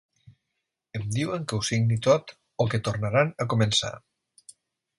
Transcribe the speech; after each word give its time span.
Em 0.99 1.03
diuen 1.17 1.45
que 1.51 1.59
ho 1.59 1.67
signi 1.67 1.99
tot 2.07 2.35
o 2.65 2.69
que 2.73 2.81
tornaran 2.89 3.33
a 3.45 3.47
començar. 3.55 3.93